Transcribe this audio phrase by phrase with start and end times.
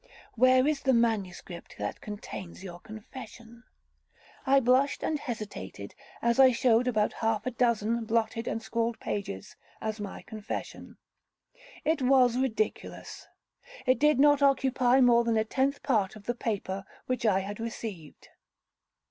[0.33, 3.63] Where is the manuscript that contains your confession?'
[4.47, 5.93] I blushed and hesitated,
[6.23, 10.97] as I showed about half a dozen blotted and scrawled pages as my confession.
[11.85, 13.27] It was ridiculous.
[13.85, 17.59] It did not occupy more than a tenth part of the paper which I had
[17.59, 18.29] received.